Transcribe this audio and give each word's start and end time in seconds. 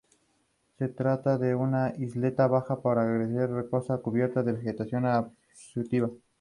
Se 0.79 0.87
trata 0.87 1.37
de 1.37 1.53
una 1.53 1.93
isleta 1.95 2.47
baja 2.47 2.81
pero 2.81 3.01
agreste, 3.01 3.45
rocosa 3.45 3.97
y 3.99 4.01
cubierta 4.01 4.41
de 4.41 4.53
vegetación 4.53 5.05
arbustiva. 5.05 6.09